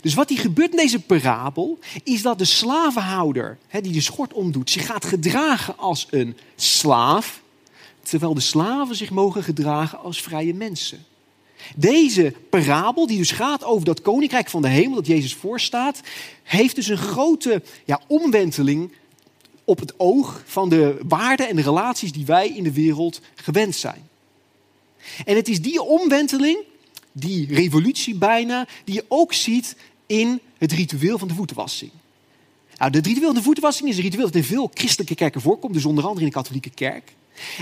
Dus 0.01 0.15
wat 0.15 0.29
hier 0.29 0.39
gebeurt 0.39 0.71
in 0.71 0.77
deze 0.77 1.01
parabel, 1.01 1.79
is 2.05 2.23
dat 2.23 2.39
de 2.39 2.45
slavenhouder, 2.45 3.59
die 3.81 3.93
de 3.93 4.01
schort 4.01 4.33
omdoet, 4.33 4.71
zich 4.71 4.87
gaat 4.87 5.05
gedragen 5.05 5.79
als 5.79 6.07
een 6.11 6.37
slaaf 6.57 7.41
terwijl 8.09 8.35
de 8.35 8.41
slaven 8.41 8.97
zich 8.97 9.11
mogen 9.11 9.43
gedragen 9.43 9.99
als 9.99 10.23
vrije 10.23 10.55
mensen. 10.55 11.05
Deze 11.77 12.35
parabel, 12.51 13.07
die 13.07 13.19
dus 13.19 13.31
gaat 13.31 13.65
over 13.65 13.85
dat 13.85 14.03
koninkrijk 14.03 14.51
van 14.51 14.63
de 14.63 14.69
hemel 14.69 14.95
dat 14.95 15.07
Jezus 15.07 15.35
voorstaat, 15.35 16.01
heeft 16.43 16.75
dus 16.75 16.89
een 16.89 16.97
grote 16.97 17.63
ja, 17.85 18.01
omwenteling 18.07 18.93
op 19.65 19.81
het 19.81 19.95
oog 19.97 20.43
van 20.47 20.69
de 20.69 20.99
waarden 21.09 21.49
en 21.49 21.57
de 21.57 21.63
relaties 21.63 22.13
die 22.13 22.27
wij 22.27 22.49
in 22.49 22.65
de 22.65 22.73
wereld 22.73 23.21
gewend 23.35 23.77
zijn. 23.77 24.09
En 25.25 25.37
het 25.37 25.49
is 25.49 25.63
die 25.63 25.83
omwenteling, 25.83 26.59
die 27.13 27.55
revolutie 27.55 28.15
bijna, 28.15 28.67
die 28.85 28.95
je 28.95 29.05
ook 29.09 29.33
ziet 29.33 29.77
in 30.07 30.41
het 30.59 30.73
ritueel 30.73 31.19
van 31.19 31.29
de 31.29 31.35
voetenwassing. 31.35 31.91
Nou, 32.77 32.91
de 32.91 33.01
rituele 33.01 33.43
voetwassing 33.43 33.89
is 33.89 33.97
een 33.97 34.03
ritueel 34.03 34.25
dat 34.25 34.35
in 34.35 34.45
veel 34.45 34.71
christelijke 34.75 35.15
kerken 35.15 35.41
voorkomt, 35.41 35.75
dus 35.75 35.85
onder 35.85 36.05
andere 36.05 36.21
in 36.21 36.31
de 36.31 36.37
katholieke 36.37 36.71
kerk. 36.71 37.13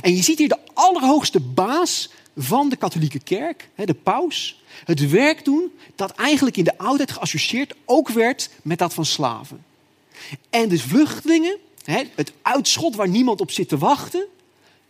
En 0.01 0.17
je 0.17 0.23
ziet 0.23 0.39
hier 0.39 0.49
de 0.49 0.59
allerhoogste 0.73 1.41
baas 1.41 2.11
van 2.37 2.69
de 2.69 2.77
katholieke 2.77 3.19
kerk, 3.19 3.69
de 3.75 3.95
paus, 3.95 4.63
het 4.85 5.11
werk 5.11 5.45
doen 5.45 5.73
dat 5.95 6.11
eigenlijk 6.11 6.57
in 6.57 6.65
de 6.65 6.79
oudheid 6.79 7.13
geassocieerd 7.13 7.75
ook 7.85 8.09
werd 8.09 8.51
met 8.63 8.79
dat 8.79 8.95
van 8.95 9.05
slaven. 9.05 9.65
En 10.51 10.69
dus 10.69 10.83
vluchtelingen, 10.83 11.57
het 12.15 12.33
uitschot 12.43 12.95
waar 12.95 13.09
niemand 13.09 13.41
op 13.41 13.51
zit 13.51 13.69
te 13.69 13.79
wachten, 13.79 14.27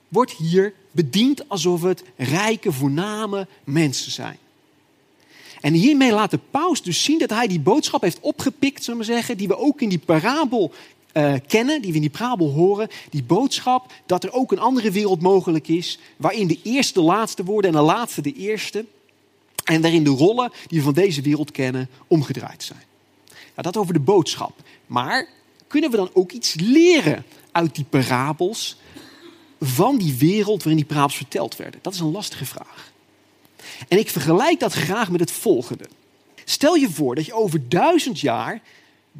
wordt 0.09 0.33
hier 0.33 0.75
bediend 0.91 1.49
alsof 1.49 1.83
het 1.83 2.03
rijke, 2.17 2.73
voorname 2.73 3.47
mensen 3.65 4.13
zijn. 4.13 4.39
En 5.61 5.73
hiermee 5.73 6.13
laat 6.13 6.31
de 6.31 6.41
paus 6.51 6.83
dus 6.83 7.05
zien 7.05 7.19
dat 7.19 7.31
hij 7.31 7.47
die 7.47 7.61
boodschap 7.61 8.03
heeft 8.03 8.21
opgepikt, 8.21 8.85
zullen 8.85 9.01
we 9.01 9.07
zeggen, 9.07 9.37
die 9.37 9.49
we 9.49 9.59
ook 9.59 9.81
in 9.81 9.89
die 9.89 9.99
parabel 9.99 10.73
uh, 11.17 11.35
kennen, 11.47 11.83
die 11.83 11.91
we 11.91 11.97
in 11.97 12.03
die 12.03 12.11
parabel 12.11 12.51
horen. 12.51 12.89
Die 13.11 13.23
boodschap 13.23 13.93
dat 14.07 14.25
er 14.25 14.33
ook 14.33 14.53
een 14.53 14.59
andere 14.59 14.91
wereld 14.91 15.21
mogelijk 15.21 15.69
is, 15.69 15.99
waarin 16.17 16.47
de 16.47 16.59
eerste 16.63 16.93
de 16.93 17.07
laatste 17.07 17.45
worden 17.45 17.71
en 17.71 17.77
de 17.77 17.83
laatste 17.83 18.21
de 18.23 18.33
eerste. 18.33 18.85
En 19.65 19.81
waarin 19.81 20.05
de 20.05 20.11
rollen 20.11 20.53
die 20.67 20.79
we 20.79 20.85
van 20.85 20.95
deze 20.95 21.23
wereld 21.23 21.51
kennen 21.51 21.89
omgedraaid 22.07 22.63
zijn. 22.63 22.83
Nou, 23.29 23.63
dat 23.63 23.77
over 23.77 23.93
de 23.93 24.01
boodschap. 24.01 24.53
Maar 24.87 25.29
kunnen 25.67 25.91
we 25.91 25.97
dan 25.97 26.11
ook 26.13 26.33
iets 26.33 26.55
leren 26.55 27.25
uit 27.53 27.75
die 27.75 27.85
parabels 27.85 28.77
van 29.61 29.99
die 29.99 30.15
wereld 30.15 30.63
waarin 30.63 30.77
die 30.77 30.85
parabels 30.85 31.17
verteld 31.17 31.57
werden? 31.57 31.81
Dat 31.83 31.95
is 31.95 32.01
een 32.01 32.11
lastige 32.11 32.45
vraag. 32.45 32.93
En 33.89 33.99
ik 33.99 34.11
vergelijk 34.11 34.61
dat 34.61 34.73
graag 34.73 35.11
met 35.11 35.21
het 35.21 35.33
volgende. 35.33 35.89
Stel 36.45 36.75
je 36.75 36.91
voor 36.91 37.15
dat 37.15 37.27
je 37.27 37.35
over 37.35 37.69
duizend 37.69 38.21
jaar 38.21 38.63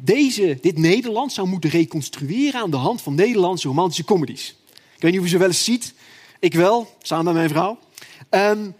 deze, 0.03 0.57
dit 0.61 0.77
Nederland 0.77 1.33
zou 1.33 1.47
moeten 1.47 1.69
reconstrueren 1.69 2.61
aan 2.61 2.71
de 2.71 2.77
hand 2.77 3.01
van 3.01 3.15
Nederlandse 3.15 3.67
romantische 3.67 4.03
comedies. 4.03 4.55
Ik 4.95 5.01
weet 5.01 5.11
niet 5.11 5.19
of 5.19 5.25
je 5.25 5.31
ze 5.31 5.37
wel 5.37 5.47
eens 5.47 5.63
ziet. 5.63 5.93
Ik 6.39 6.53
wel, 6.53 6.95
samen 7.01 7.25
met 7.25 7.33
mijn 7.33 7.49
vrouw. 7.49 7.79
Um, 8.29 8.75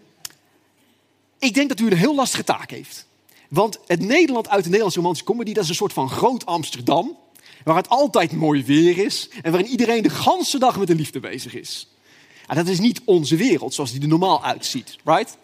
ik 1.38 1.54
denk 1.54 1.68
dat 1.68 1.80
u 1.80 1.86
een 1.86 1.96
heel 1.96 2.14
lastige 2.14 2.44
taak 2.44 2.70
heeft. 2.70 3.06
Want 3.48 3.78
het 3.86 4.00
Nederland 4.00 4.48
uit 4.48 4.60
de 4.62 4.66
Nederlandse 4.66 4.98
romantische 4.98 5.30
comedy, 5.30 5.52
dat 5.52 5.62
is 5.62 5.68
een 5.68 5.74
soort 5.74 5.92
van 5.92 6.10
groot 6.10 6.46
Amsterdam. 6.46 7.16
Waar 7.64 7.76
het 7.76 7.88
altijd 7.88 8.32
mooi 8.32 8.64
weer 8.64 8.98
is 8.98 9.28
en 9.42 9.50
waarin 9.52 9.70
iedereen 9.70 10.02
de 10.02 10.10
ganse 10.10 10.58
dag 10.58 10.78
met 10.78 10.86
de 10.86 10.94
liefde 10.94 11.20
bezig 11.20 11.54
is. 11.54 11.88
dat 12.46 12.68
is 12.68 12.78
niet 12.78 13.00
onze 13.04 13.36
wereld 13.36 13.74
zoals 13.74 13.92
die 13.92 14.00
er 14.00 14.08
normaal 14.08 14.44
uitziet, 14.44 14.96
right? 15.04 15.36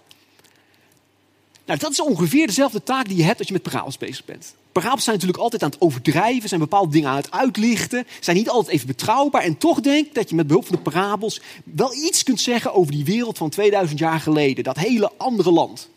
Nou, 1.64 1.78
dat 1.78 1.90
is 1.90 2.00
ongeveer 2.00 2.46
dezelfde 2.46 2.82
taak 2.82 3.08
die 3.08 3.16
je 3.16 3.22
hebt 3.22 3.38
als 3.38 3.46
je 3.46 3.52
met 3.52 3.62
parabels 3.62 3.98
bezig 3.98 4.24
bent. 4.24 4.54
Parabels 4.72 5.04
zijn 5.04 5.16
natuurlijk 5.16 5.42
altijd 5.42 5.62
aan 5.62 5.70
het 5.70 5.80
overdrijven, 5.80 6.48
zijn 6.48 6.60
bepaalde 6.60 6.92
dingen 6.92 7.10
aan 7.10 7.16
het 7.16 7.30
uitlichten, 7.30 8.06
zijn 8.20 8.36
niet 8.36 8.48
altijd 8.48 8.74
even 8.74 8.86
betrouwbaar. 8.86 9.42
En 9.42 9.58
toch 9.58 9.80
denk 9.80 10.06
ik 10.06 10.14
dat 10.14 10.28
je 10.28 10.34
met 10.34 10.46
behulp 10.46 10.66
van 10.66 10.76
de 10.76 10.82
parabels 10.82 11.40
wel 11.64 11.94
iets 11.94 12.22
kunt 12.22 12.40
zeggen 12.40 12.74
over 12.74 12.92
die 12.92 13.04
wereld 13.04 13.38
van 13.38 13.50
2000 13.50 13.98
jaar 13.98 14.20
geleden, 14.20 14.64
dat 14.64 14.76
hele 14.76 15.12
andere 15.16 15.50
land. 15.50 15.88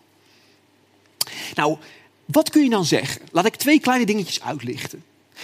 Nou, 1.55 1.77
wat 2.25 2.49
kun 2.49 2.63
je 2.63 2.69
dan 2.69 2.85
zeggen? 2.85 3.21
Laat 3.31 3.45
ik 3.45 3.55
twee 3.55 3.79
kleine 3.79 4.05
dingetjes 4.05 4.41
uitlichten. 4.41 5.03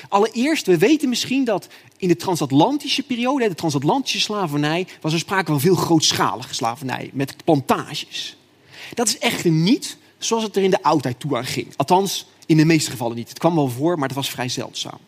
Allereerst, 0.09 0.65
we 0.65 0.77
weten 0.77 1.09
misschien 1.09 1.43
dat 1.43 1.67
in 1.97 2.07
de 2.07 2.15
transatlantische 2.15 3.03
periode, 3.03 3.47
de 3.47 3.55
transatlantische 3.55 4.19
slavernij, 4.19 4.87
was 5.01 5.13
er 5.13 5.19
sprake 5.19 5.51
van 5.51 5.59
veel 5.59 5.75
grootschalige 5.75 6.53
slavernij 6.53 7.09
met 7.13 7.35
plantages. 7.43 8.37
Dat 8.93 9.07
is 9.07 9.17
echter 9.17 9.51
niet 9.51 9.97
zoals 10.25 10.43
het 10.43 10.55
er 10.55 10.63
in 10.63 10.69
de 10.69 10.83
oudheid 10.83 11.19
toe 11.19 11.37
aan 11.37 11.45
ging. 11.45 11.67
Althans, 11.75 12.25
in 12.45 12.57
de 12.57 12.65
meeste 12.65 12.91
gevallen 12.91 13.15
niet. 13.15 13.29
Het 13.29 13.39
kwam 13.39 13.55
wel 13.55 13.69
voor, 13.69 13.99
maar 13.99 14.07
het 14.07 14.17
was 14.17 14.29
vrij 14.29 14.49
zeldzaam. 14.49 14.99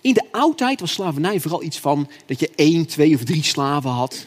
In 0.00 0.14
de 0.14 0.24
oudheid 0.30 0.80
was 0.80 0.92
slavernij 0.92 1.40
vooral 1.40 1.62
iets 1.62 1.78
van 1.78 2.08
dat 2.26 2.40
je 2.40 2.50
één, 2.54 2.86
twee 2.86 3.14
of 3.14 3.24
drie 3.24 3.42
slaven 3.42 3.90
had. 3.90 4.26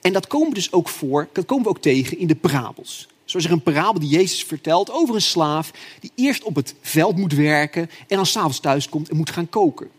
En 0.00 0.12
dat 0.12 0.26
komen 0.26 0.48
we 0.48 0.54
dus 0.54 0.72
ook 0.72 0.88
voor, 0.88 1.28
dat 1.32 1.44
komen 1.44 1.64
we 1.64 1.70
ook 1.70 1.80
tegen 1.80 2.18
in 2.18 2.26
de 2.26 2.34
parabels. 2.34 3.08
Zo 3.24 3.38
is 3.38 3.44
er 3.44 3.52
een 3.52 3.62
parabel 3.62 4.00
die 4.00 4.08
Jezus 4.08 4.44
vertelt 4.44 4.90
over 4.90 5.14
een 5.14 5.22
slaaf 5.22 5.70
die 6.00 6.12
eerst 6.14 6.42
op 6.42 6.54
het 6.54 6.74
veld 6.80 7.16
moet 7.16 7.32
werken 7.32 7.90
en 8.08 8.16
dan 8.16 8.26
s'avonds 8.26 8.60
thuis 8.60 8.88
komt 8.88 9.08
en 9.08 9.16
moet 9.16 9.30
gaan 9.30 9.48
koken. 9.48 9.90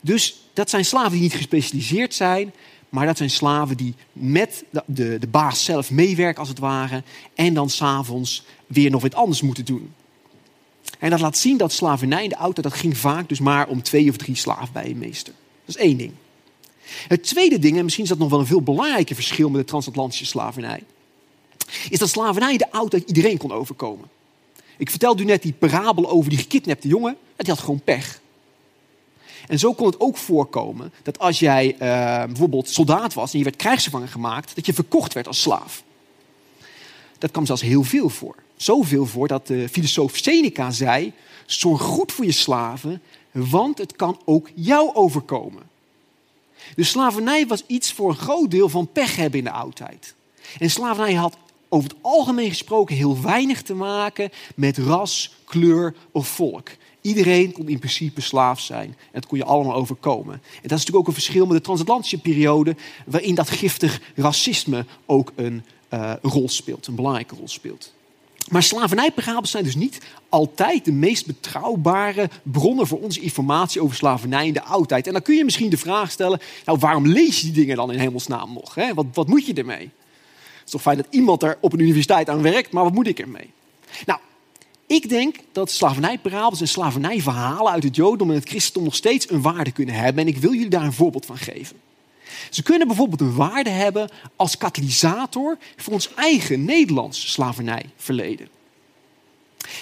Dus 0.00 0.36
dat 0.52 0.70
zijn 0.70 0.84
slaven 0.84 1.12
die 1.12 1.20
niet 1.20 1.34
gespecialiseerd 1.34 2.14
zijn, 2.14 2.52
maar 2.92 3.06
dat 3.06 3.16
zijn 3.16 3.30
slaven 3.30 3.76
die 3.76 3.94
met 4.12 4.64
de, 4.86 5.16
de, 5.20 5.26
baas 5.26 5.64
zelf 5.64 5.90
meewerken 5.90 6.40
als 6.40 6.48
het 6.48 6.58
ware 6.58 7.02
en 7.34 7.54
dan 7.54 7.70
s'avonds 7.70 8.44
weer 8.66 8.90
nog 8.90 9.02
wat 9.02 9.14
anders 9.14 9.42
moeten 9.42 9.64
doen. 9.64 9.94
En 10.98 11.10
dat 11.10 11.20
laat 11.20 11.36
zien 11.36 11.56
dat 11.56 11.72
slavernij 11.72 12.22
in 12.22 12.28
de 12.28 12.34
auto, 12.34 12.62
dat 12.62 12.74
ging 12.74 12.96
vaak 12.96 13.28
dus 13.28 13.40
maar 13.40 13.68
om 13.68 13.82
twee 13.82 14.08
of 14.08 14.16
drie 14.16 14.34
slaven 14.34 14.72
bij 14.72 14.86
een 14.86 14.98
meester. 14.98 15.32
Dat 15.64 15.76
is 15.76 15.82
één 15.82 15.96
ding. 15.96 16.12
Het 17.08 17.22
tweede 17.22 17.58
ding, 17.58 17.76
en 17.76 17.82
misschien 17.82 18.04
is 18.04 18.10
dat 18.10 18.18
nog 18.18 18.30
wel 18.30 18.40
een 18.40 18.46
veel 18.46 18.62
belangrijker 18.62 19.14
verschil 19.14 19.50
met 19.50 19.60
de 19.60 19.66
transatlantische 19.66 20.26
slavernij, 20.26 20.82
is 21.90 21.98
dat 21.98 22.08
slavernij 22.08 22.56
de 22.56 22.72
oudheid 22.72 23.08
iedereen 23.08 23.38
kon 23.38 23.52
overkomen. 23.52 24.08
Ik 24.76 24.90
vertelde 24.90 25.22
u 25.22 25.24
net 25.24 25.42
die 25.42 25.52
parabel 25.52 26.10
over 26.10 26.30
die 26.30 26.38
gekidnapte 26.38 26.88
jongen, 26.88 27.16
die 27.36 27.50
had 27.50 27.60
gewoon 27.60 27.80
pech. 27.84 28.20
En 29.48 29.58
zo 29.58 29.72
kon 29.72 29.86
het 29.86 30.00
ook 30.00 30.16
voorkomen 30.16 30.92
dat 31.02 31.18
als 31.18 31.38
jij 31.38 31.72
uh, 31.72 31.78
bijvoorbeeld 32.24 32.68
soldaat 32.68 33.14
was 33.14 33.32
en 33.32 33.38
je 33.38 33.44
werd 33.44 33.56
krijgsgevangen 33.56 34.08
gemaakt, 34.08 34.54
dat 34.54 34.66
je 34.66 34.72
verkocht 34.72 35.12
werd 35.12 35.26
als 35.26 35.40
slaaf. 35.40 35.82
Dat 37.18 37.30
kwam 37.30 37.46
zelfs 37.46 37.62
heel 37.62 37.82
veel 37.82 38.08
voor. 38.08 38.34
Zoveel 38.56 39.06
voor 39.06 39.28
dat 39.28 39.46
de 39.46 39.68
filosoof 39.68 40.16
Seneca 40.16 40.70
zei: 40.70 41.12
zorg 41.46 41.82
goed 41.82 42.12
voor 42.12 42.24
je 42.24 42.32
slaven, 42.32 43.02
want 43.30 43.78
het 43.78 43.96
kan 43.96 44.20
ook 44.24 44.50
jou 44.54 44.94
overkomen. 44.94 45.62
Dus 46.74 46.88
slavernij 46.88 47.46
was 47.46 47.62
iets 47.66 47.92
voor 47.92 48.10
een 48.10 48.16
groot 48.16 48.50
deel 48.50 48.68
van 48.68 48.92
pech 48.92 49.16
hebben 49.16 49.38
in 49.38 49.44
de 49.44 49.50
oudheid. 49.50 50.14
En 50.58 50.70
slavernij 50.70 51.14
had 51.14 51.36
over 51.68 51.88
het 51.88 51.98
algemeen 52.00 52.48
gesproken 52.48 52.96
heel 52.96 53.20
weinig 53.20 53.62
te 53.62 53.74
maken 53.74 54.30
met 54.54 54.78
ras, 54.78 55.34
kleur 55.44 55.94
of 56.12 56.28
volk. 56.28 56.68
Iedereen 57.02 57.52
kon 57.52 57.68
in 57.68 57.78
principe 57.78 58.20
slaaf 58.20 58.60
zijn. 58.60 58.88
En 58.88 58.94
dat 59.12 59.26
kon 59.26 59.38
je 59.38 59.44
allemaal 59.44 59.74
overkomen. 59.74 60.34
En 60.34 60.40
dat 60.42 60.62
is 60.62 60.70
natuurlijk 60.70 60.96
ook 60.96 61.06
een 61.06 61.12
verschil 61.12 61.46
met 61.46 61.56
de 61.56 61.62
transatlantische 61.62 62.18
periode, 62.18 62.76
waarin 63.06 63.34
dat 63.34 63.50
giftig 63.50 64.00
racisme 64.14 64.84
ook 65.06 65.32
een 65.36 65.64
uh, 65.90 66.12
rol 66.22 66.48
speelt, 66.48 66.86
een 66.86 66.94
belangrijke 66.94 67.34
rol 67.34 67.48
speelt. 67.48 67.92
Maar 68.48 68.62
slavernijparabels 68.62 69.50
zijn 69.50 69.64
dus 69.64 69.74
niet 69.74 70.00
altijd 70.28 70.84
de 70.84 70.92
meest 70.92 71.26
betrouwbare 71.26 72.30
bronnen 72.42 72.86
voor 72.86 73.00
onze 73.00 73.20
informatie 73.20 73.82
over 73.82 73.96
slavernij 73.96 74.46
in 74.46 74.52
de 74.52 74.62
oudheid. 74.62 75.06
En 75.06 75.12
dan 75.12 75.22
kun 75.22 75.36
je 75.36 75.44
misschien 75.44 75.70
de 75.70 75.76
vraag 75.76 76.10
stellen, 76.10 76.40
nou 76.64 76.78
waarom 76.78 77.06
lees 77.06 77.40
je 77.40 77.44
die 77.44 77.54
dingen 77.54 77.76
dan 77.76 77.92
in 77.92 77.98
hemelsnaam 77.98 78.52
nog? 78.52 78.74
Hè? 78.74 78.94
Wat, 78.94 79.06
wat 79.12 79.28
moet 79.28 79.46
je 79.46 79.54
ermee? 79.54 79.82
Het 79.82 80.64
is 80.64 80.70
toch 80.70 80.82
fijn 80.82 80.96
dat 80.96 81.06
iemand 81.10 81.42
er 81.42 81.58
op 81.60 81.72
een 81.72 81.80
universiteit 81.80 82.28
aan 82.28 82.42
werkt, 82.42 82.72
maar 82.72 82.84
wat 82.84 82.94
moet 82.94 83.06
ik 83.06 83.18
ermee? 83.18 83.50
Nou, 84.06 84.20
ik 84.92 85.08
denk 85.08 85.36
dat 85.52 85.70
slavernijparabels 85.70 86.60
en 86.60 86.68
slavernijverhalen 86.68 87.72
uit 87.72 87.82
het 87.82 87.96
Jodendom 87.96 88.28
en 88.28 88.34
het 88.34 88.48
Christendom 88.48 88.84
nog 88.84 88.94
steeds 88.94 89.30
een 89.30 89.42
waarde 89.42 89.72
kunnen 89.72 89.94
hebben. 89.94 90.22
En 90.22 90.28
ik 90.28 90.38
wil 90.38 90.52
jullie 90.52 90.68
daar 90.68 90.84
een 90.84 90.92
voorbeeld 90.92 91.26
van 91.26 91.36
geven. 91.36 91.76
Ze 92.50 92.62
kunnen 92.62 92.86
bijvoorbeeld 92.86 93.20
een 93.20 93.34
waarde 93.34 93.70
hebben 93.70 94.10
als 94.36 94.56
katalysator 94.56 95.58
voor 95.76 95.92
ons 95.92 96.14
eigen 96.14 96.64
Nederlands 96.64 97.32
slavernijverleden. 97.32 98.48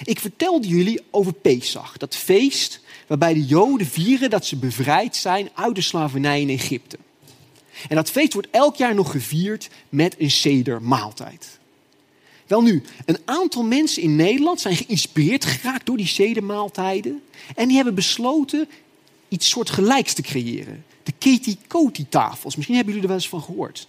Ik 0.05 0.21
vertelde 0.21 0.69
jullie 0.69 1.01
over 1.11 1.33
Pesach, 1.33 1.97
dat 1.97 2.17
feest 2.17 2.81
waarbij 3.07 3.35
de 3.35 3.45
Joden 3.45 3.87
vieren 3.87 4.31
dat 4.31 4.47
ze 4.47 4.57
bevrijd 4.57 5.17
zijn 5.17 5.49
uit 5.55 5.75
de 5.75 5.81
slavernij 5.81 6.41
in 6.41 6.49
Egypte. 6.49 6.99
En 7.89 7.97
dat 7.97 8.11
feest 8.11 8.33
wordt 8.33 8.49
elk 8.51 8.77
jaar 8.77 8.95
nog 8.95 9.11
gevierd 9.11 9.69
met 9.89 10.15
een 10.19 10.31
sedermaaltijd. 10.31 11.60
Wel 12.51 12.63
nu, 12.63 12.83
een 13.05 13.19
aantal 13.25 13.63
mensen 13.63 14.03
in 14.03 14.17
Nederland 14.17 14.61
zijn 14.61 14.77
geïnspireerd 14.77 15.45
geraakt 15.45 15.87
door 15.87 15.97
die 15.97 16.07
sedermaaltijden. 16.07 17.23
En 17.55 17.67
die 17.67 17.77
hebben 17.77 17.95
besloten 17.95 18.69
iets 19.29 19.49
soort 19.49 19.71
gelijks 19.71 20.13
te 20.13 20.23
creëren. 20.23 20.85
De 21.03 21.13
Ketikoti-tafels. 21.19 22.57
Misschien 22.57 22.77
hebben 22.77 22.95
jullie 22.95 23.09
er 23.09 23.15
wel 23.15 23.23
eens 23.23 23.29
van 23.29 23.43
gehoord. 23.43 23.89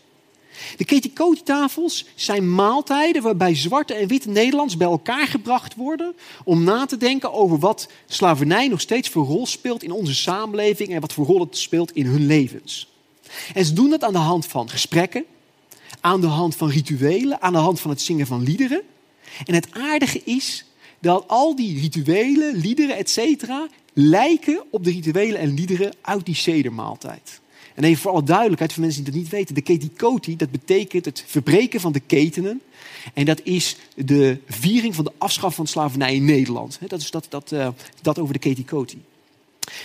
De 0.77 0.85
Ketikoti-tafels 0.85 2.05
zijn 2.15 2.55
maaltijden 2.55 3.21
waarbij 3.21 3.55
zwarte 3.55 3.93
en 3.93 4.07
witte 4.07 4.29
Nederlands 4.29 4.77
bij 4.77 4.87
elkaar 4.87 5.27
gebracht 5.27 5.75
worden 5.75 6.15
om 6.43 6.63
na 6.63 6.85
te 6.85 6.97
denken 6.97 7.33
over 7.33 7.59
wat 7.59 7.87
slavernij 8.05 8.67
nog 8.67 8.81
steeds 8.81 9.09
voor 9.09 9.25
rol 9.25 9.45
speelt 9.45 9.83
in 9.83 9.91
onze 9.91 10.15
samenleving 10.15 10.89
en 10.89 11.01
wat 11.01 11.13
voor 11.13 11.25
rol 11.25 11.39
het 11.39 11.57
speelt 11.57 11.91
in 11.91 12.05
hun 12.05 12.25
levens. 12.25 12.87
En 13.53 13.65
ze 13.65 13.73
doen 13.73 13.89
dat 13.89 14.03
aan 14.03 14.13
de 14.13 14.19
hand 14.19 14.45
van 14.45 14.69
gesprekken, 14.69 15.25
aan 16.01 16.21
de 16.21 16.27
hand 16.27 16.55
van 16.55 16.69
rituelen, 16.69 17.41
aan 17.41 17.53
de 17.53 17.59
hand 17.59 17.79
van 17.79 17.89
het 17.91 18.01
zingen 18.01 18.27
van 18.27 18.43
liederen. 18.43 18.81
En 19.45 19.53
het 19.53 19.67
aardige 19.71 20.21
is 20.23 20.65
dat 20.99 21.27
al 21.27 21.55
die 21.55 21.79
rituelen, 21.79 22.55
liederen, 22.55 22.97
etc. 22.97 23.43
lijken 23.93 24.63
op 24.71 24.83
de 24.83 24.91
rituelen 24.91 25.39
en 25.39 25.53
liederen 25.53 25.93
uit 26.01 26.25
die 26.25 26.35
sedermaaltijd. 26.35 27.39
En 27.75 27.83
even 27.83 28.01
voor 28.01 28.11
alle 28.11 28.23
duidelijkheid, 28.23 28.73
voor 28.73 28.81
mensen 28.81 29.03
die 29.03 29.11
dat 29.11 29.21
niet 29.21 29.31
weten, 29.31 29.55
de 29.55 29.61
ketikoti, 29.61 30.35
dat 30.35 30.51
betekent 30.51 31.05
het 31.05 31.23
verbreken 31.27 31.79
van 31.79 31.91
de 31.91 31.99
ketenen. 31.99 32.61
En 33.13 33.25
dat 33.25 33.41
is 33.43 33.75
de 33.95 34.37
viering 34.47 34.95
van 34.95 35.03
de 35.03 35.11
afschaf 35.17 35.55
van 35.55 35.67
slavernij 35.67 36.15
in 36.15 36.25
Nederland. 36.25 36.79
Dat 36.87 37.01
is 37.01 37.11
dat, 37.11 37.25
dat, 37.29 37.51
uh, 37.51 37.67
dat 38.01 38.19
over 38.19 38.33
de 38.33 38.39
ketikoti. 38.39 39.01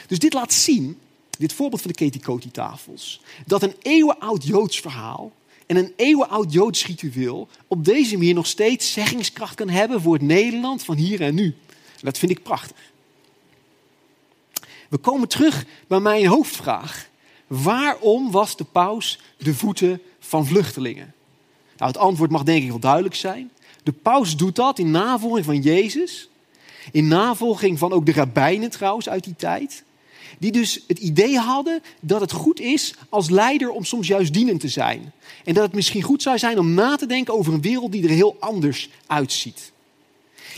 Dus 0.06 0.18
dit 0.18 0.32
laat 0.32 0.52
zien, 0.52 0.98
dit 1.38 1.52
voorbeeld 1.52 1.82
van 1.82 1.90
de 1.90 1.96
Ketikoti-tafels, 1.96 3.20
dat 3.46 3.62
een 3.62 3.74
eeuwenoud 3.82 4.44
Joods 4.44 4.80
verhaal 4.80 5.32
en 5.66 5.76
een 5.76 5.92
eeuwenoud 5.96 6.52
Joods 6.52 6.86
ritueel 6.86 7.48
op 7.66 7.84
deze 7.84 8.16
manier 8.16 8.34
nog 8.34 8.46
steeds 8.46 8.92
zeggingskracht 8.92 9.54
kan 9.54 9.68
hebben 9.68 10.00
voor 10.00 10.12
het 10.12 10.22
Nederland 10.22 10.84
van 10.84 10.96
hier 10.96 11.20
en 11.20 11.34
nu. 11.34 11.54
Dat 12.00 12.18
vind 12.18 12.30
ik 12.30 12.42
prachtig. 12.42 12.76
We 14.88 14.96
komen 14.96 15.28
terug 15.28 15.64
bij 15.86 16.00
mijn 16.00 16.26
hoofdvraag. 16.26 17.08
Waarom 17.46 18.30
was 18.30 18.56
de 18.56 18.64
paus 18.64 19.20
de 19.38 19.54
voeten 19.54 20.02
van 20.18 20.46
vluchtelingen? 20.46 21.14
Nou, 21.76 21.90
het 21.90 22.00
antwoord 22.00 22.30
mag 22.30 22.42
denk 22.42 22.62
ik 22.62 22.68
wel 22.68 22.78
duidelijk 22.78 23.14
zijn. 23.14 23.50
De 23.82 23.92
paus 23.92 24.36
doet 24.36 24.56
dat 24.56 24.78
in 24.78 24.90
navolging 24.90 25.44
van 25.44 25.60
Jezus. 25.60 26.28
In 26.92 27.08
navolging 27.08 27.78
van 27.78 27.92
ook 27.92 28.06
de 28.06 28.12
rabbijnen 28.12 28.70
trouwens 28.70 29.08
uit 29.08 29.24
die 29.24 29.36
tijd. 29.36 29.84
Die 30.38 30.52
dus 30.52 30.80
het 30.86 30.98
idee 30.98 31.38
hadden 31.38 31.82
dat 32.00 32.20
het 32.20 32.32
goed 32.32 32.60
is 32.60 32.94
als 33.08 33.30
leider 33.30 33.70
om 33.70 33.84
soms 33.84 34.06
juist 34.06 34.32
dienend 34.32 34.60
te 34.60 34.68
zijn. 34.68 35.12
En 35.44 35.54
dat 35.54 35.62
het 35.62 35.74
misschien 35.74 36.02
goed 36.02 36.22
zou 36.22 36.38
zijn 36.38 36.58
om 36.58 36.74
na 36.74 36.96
te 36.96 37.06
denken 37.06 37.34
over 37.34 37.52
een 37.52 37.60
wereld 37.60 37.92
die 37.92 38.02
er 38.02 38.10
heel 38.10 38.36
anders 38.40 38.88
uitziet. 39.06 39.72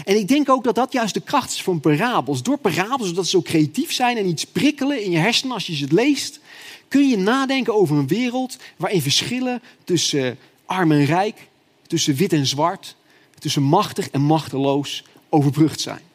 En 0.04 0.16
ik 0.16 0.28
denk 0.28 0.48
ook 0.48 0.64
dat 0.64 0.74
dat 0.74 0.92
juist 0.92 1.14
de 1.14 1.20
kracht 1.20 1.50
is 1.50 1.62
van 1.62 1.80
parabels. 1.80 2.42
Door 2.42 2.58
parabels, 2.58 3.08
omdat 3.08 3.24
ze 3.24 3.30
zo 3.30 3.42
creatief 3.42 3.92
zijn 3.92 4.16
en 4.16 4.26
iets 4.26 4.44
prikkelen 4.44 5.04
in 5.04 5.10
je 5.10 5.18
hersenen 5.18 5.54
als 5.54 5.66
je 5.66 5.76
ze 5.76 5.86
leest, 5.90 6.40
kun 6.88 7.08
je 7.08 7.16
nadenken 7.16 7.74
over 7.74 7.96
een 7.96 8.06
wereld 8.06 8.56
waarin 8.76 9.02
verschillen 9.02 9.62
tussen 9.84 10.38
arm 10.66 10.92
en 10.92 11.04
rijk, 11.04 11.48
tussen 11.86 12.14
wit 12.14 12.32
en 12.32 12.46
zwart, 12.46 12.96
tussen 13.38 13.62
machtig 13.62 14.10
en 14.10 14.20
machteloos 14.20 15.04
overbrugd 15.28 15.80
zijn. 15.80 16.07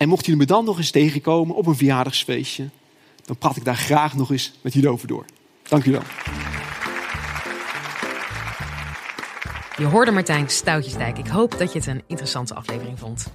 En 0.00 0.08
mocht 0.08 0.24
jullie 0.24 0.40
me 0.40 0.46
dan 0.46 0.64
nog 0.64 0.78
eens 0.78 0.90
tegenkomen 0.90 1.54
op 1.56 1.66
een 1.66 1.76
verjaardagsfeestje, 1.76 2.68
dan 3.24 3.36
praat 3.36 3.56
ik 3.56 3.64
daar 3.64 3.76
graag 3.76 4.16
nog 4.16 4.30
eens 4.30 4.52
met 4.62 4.72
jullie 4.72 4.88
over 4.88 5.08
door. 5.08 5.24
Dank 5.62 5.84
jullie 5.84 5.98
wel. 5.98 6.08
Je 9.76 9.84
hoorde 9.84 10.10
Martijn 10.10 10.48
Stoutjesdijk. 10.48 11.18
Ik 11.18 11.26
hoop 11.26 11.58
dat 11.58 11.72
je 11.72 11.78
het 11.78 11.88
een 11.88 12.02
interessante 12.06 12.54
aflevering 12.54 12.98
vond. 12.98 13.32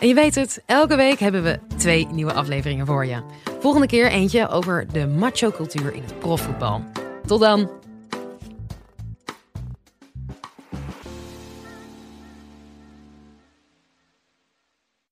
En 0.00 0.08
je 0.08 0.14
weet 0.14 0.34
het, 0.34 0.62
elke 0.66 0.96
week 0.96 1.18
hebben 1.18 1.42
we 1.42 1.60
twee 1.76 2.06
nieuwe 2.06 2.32
afleveringen 2.32 2.86
voor 2.86 3.06
je. 3.06 3.22
Volgende 3.60 3.86
keer 3.86 4.10
eentje 4.10 4.48
over 4.48 4.86
de 4.92 5.06
macho-cultuur 5.06 5.94
in 5.94 6.02
het 6.02 6.18
profvoetbal. 6.18 6.84
Tot 7.26 7.40
dan! 7.40 7.81